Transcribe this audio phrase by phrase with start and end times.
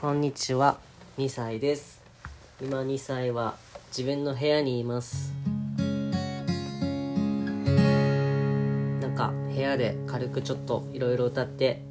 [0.00, 0.78] こんにちは。
[1.18, 2.00] 2歳です。
[2.62, 3.56] 今2歳は
[3.88, 5.34] 自分の部屋にいます。
[9.00, 11.82] なんか部屋で軽くちょっといろいろ歌って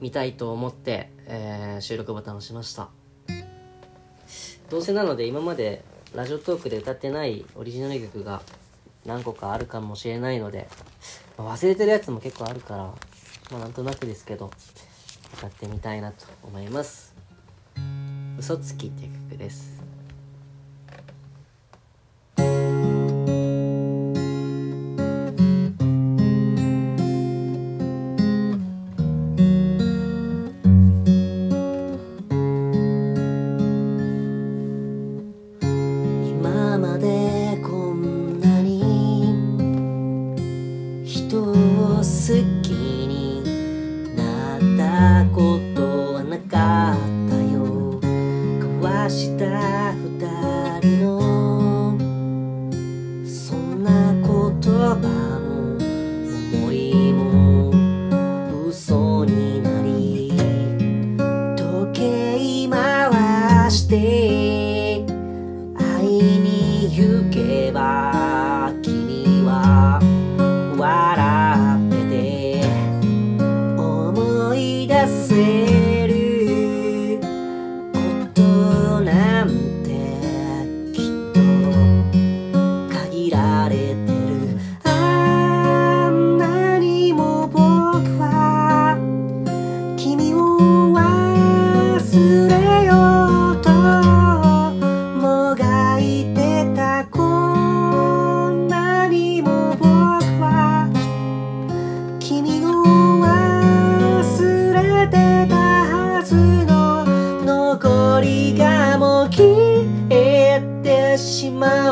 [0.00, 2.88] みたいと思って、えー収録ボタンを押しました。
[4.68, 5.84] どうせなので今まで
[6.16, 8.42] ラジオトークで歌ってないオリジナル曲が
[9.04, 10.66] 何個かあるかもしれないので、
[11.38, 12.94] 忘れてるやつも結構あるから、ま
[13.52, 14.50] あ、なんとなくですけど
[15.38, 17.15] 歌ってみたいなと思います。
[18.38, 19.74] 嘘つきっていう曲です。
[36.28, 39.32] 今までこんなに
[41.04, 41.52] 人を
[41.96, 43.42] 好きに
[44.14, 45.55] なったこと
[64.02, 64.75] day.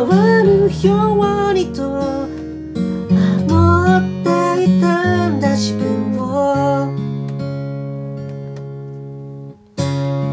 [0.05, 2.01] しまわぬようにと思
[3.96, 4.29] って
[4.64, 6.23] いたんだ自分を。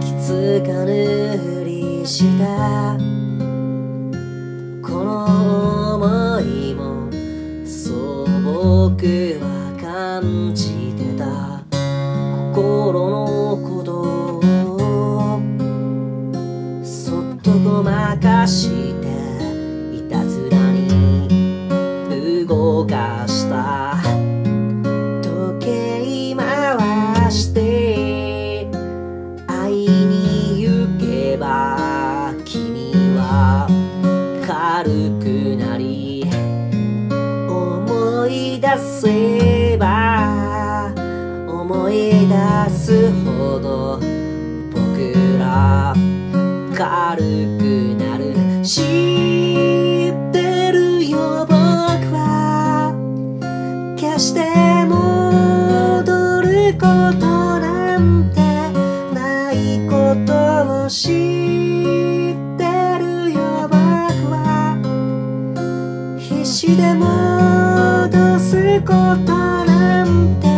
[0.01, 3.21] 気づかぬふりした。
[42.31, 44.00] 出すほど
[44.72, 45.94] 僕ら
[46.74, 47.19] 軽
[47.58, 47.62] く
[48.00, 48.24] なる。
[48.64, 48.84] 知っ
[50.31, 51.53] てるよ僕
[52.16, 52.94] は。
[53.97, 54.40] 決して
[54.86, 56.86] 戻るこ
[57.20, 57.25] と
[57.59, 58.40] なんて
[59.14, 62.64] ないことを知って
[62.97, 63.75] るよ僕
[64.31, 64.78] は。
[66.18, 68.94] 必死で戻すこ
[69.25, 70.08] となん
[70.40, 70.50] て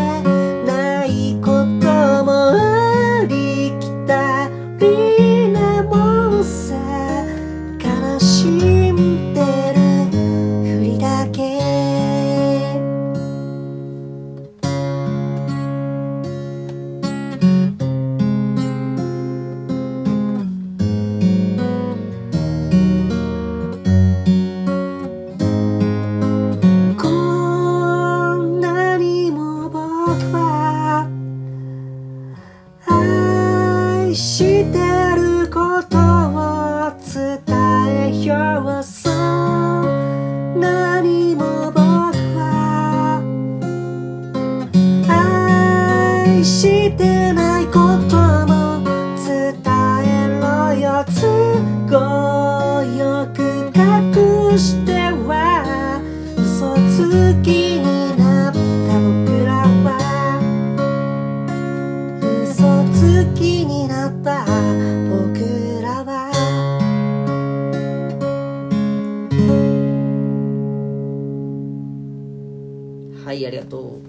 [73.33, 73.99] はいありがとう。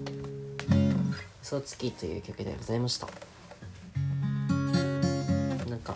[1.41, 3.07] 嘘つきという曲でございました。
[5.67, 5.95] なんか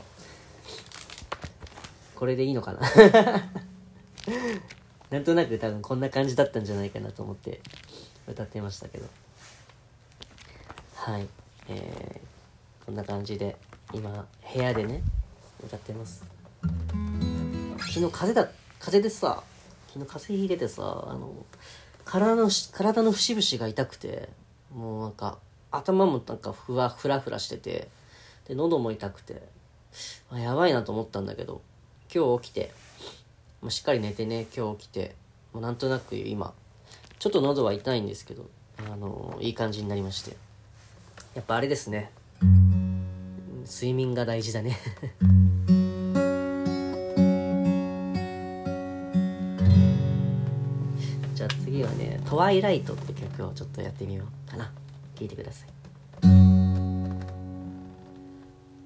[2.16, 2.82] これでいいのかな？
[5.12, 7.62] なんとなく多分こんな感じだったんじゃないかなと思って
[8.28, 9.06] 歌ってましたけど。
[10.96, 11.28] はい
[11.68, 13.58] えー、こんな感じで
[13.94, 15.04] 今部屋でね
[15.64, 16.24] 歌ってます。
[17.78, 18.50] 昨日風だ
[18.80, 19.44] 風でさ
[19.90, 21.46] 昨日風邪ひいててさあの
[22.06, 24.30] 体の体の節々が痛くて
[24.74, 25.38] もうなんか
[25.72, 27.88] 頭もなんかふわふらふらしてて
[28.48, 29.42] で喉も痛くて
[30.32, 31.62] あやばいなと思ったんだけど
[32.14, 32.72] 今日起きて、
[33.62, 35.16] まあ、しっかり寝てね今日起きて
[35.54, 36.54] もうなんとなく今
[37.20, 40.50] ちょっと喉は痛いんですけどあのいい感じになりまして。
[41.36, 42.12] やっぱあれですね。
[43.66, 44.78] 睡眠が大事だね。
[52.40, 54.72] ワイライト」って曲をちょっとやってみようかな。
[55.16, 55.70] 聴いてください。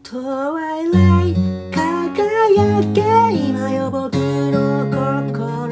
[0.01, 0.17] ト
[0.53, 1.39] ワイライト
[1.71, 3.01] 輝け
[3.47, 5.69] 今よ僕の心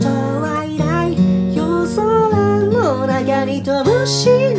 [0.00, 0.08] ト
[0.40, 1.20] ワイライト
[1.54, 4.53] 夜空の中に飛ぶし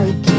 [0.00, 0.29] 僕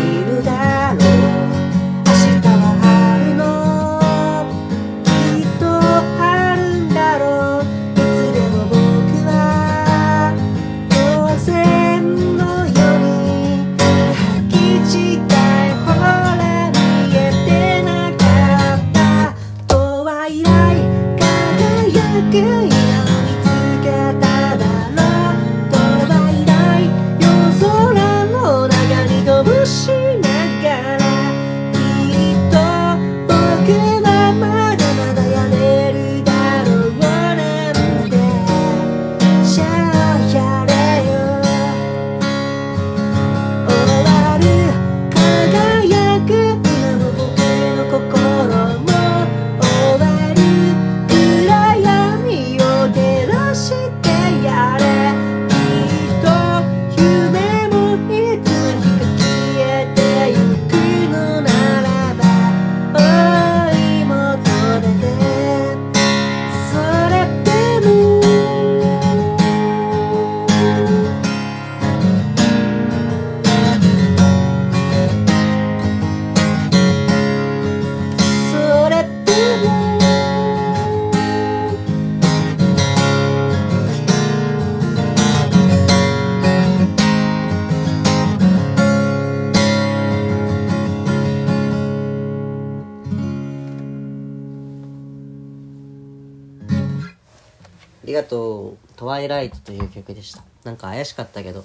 [98.03, 98.77] ありがとう。
[98.95, 100.43] トワイライトという曲でした。
[100.63, 101.61] なんか怪しかったけど、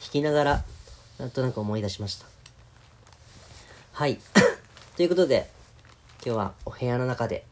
[0.00, 0.64] 弾きながら、
[1.18, 2.26] なんとなく思い出しました。
[3.92, 4.18] はい。
[4.96, 5.50] ということで、
[6.24, 7.44] 今日はお部屋の中で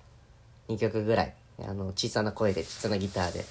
[0.68, 3.44] 2曲ぐらい、あの、小さな声で、小さなギターで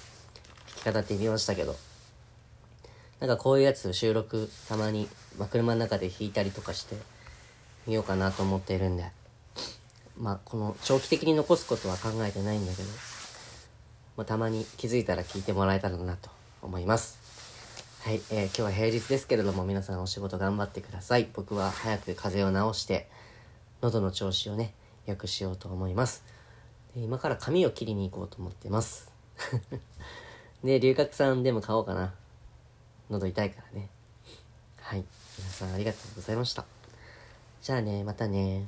[0.84, 1.76] 弾き語ってみましたけど、
[3.20, 6.96] なんかこういうやつ収録たまに、まあ、車の中で弾いたりとかして
[7.86, 9.04] みようかなと思っているんで、
[10.18, 12.88] まあ、この長期的に残すことは考えてないんだけど、
[14.16, 17.18] まあ、たまに気づいたら聞いてもらえたらなと思います。
[18.02, 21.28] はい、えー今日は平日ですけれども皆さんお仕事頑張ってください。
[21.32, 23.08] 僕は早く風邪を治して
[23.80, 24.74] 喉の調子をね
[25.06, 26.24] 良くしようと思います。
[26.94, 29.10] で今から髪を切りに行こうと思ってます。
[30.62, 32.12] で龍角散でも買おうかな。
[33.08, 33.88] 喉痛いからね。
[34.80, 35.04] はい
[35.38, 36.66] 皆さんありがとうございました。
[37.62, 38.66] じゃあねまたね。